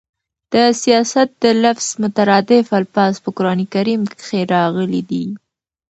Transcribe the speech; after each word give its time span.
د 0.53 0.55
سیاست 0.81 1.29
د 1.43 1.45
لفظ 1.63 1.87
مترادف 2.03 2.65
الفاظ 2.79 3.13
په 3.23 3.29
قران 3.37 3.59
کريم 3.73 4.01
کښي 4.11 4.41
راغلي 4.55 5.01
دي. 5.09 5.25